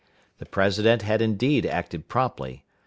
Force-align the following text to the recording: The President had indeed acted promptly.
The 0.39 0.47
President 0.47 1.03
had 1.03 1.21
indeed 1.21 1.63
acted 1.63 2.07
promptly. 2.07 2.63